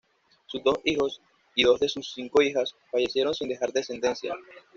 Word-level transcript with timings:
Sus 0.47 0.63
dos 0.63 0.79
hijos, 0.83 1.21
y 1.53 1.61
dos 1.63 1.79
de 1.79 1.87
sus 1.87 2.11
cinco 2.11 2.41
hijas, 2.41 2.73
fallecieron 2.89 3.35
sin 3.35 3.49
dejar 3.49 3.71
descendencia. 3.71 4.33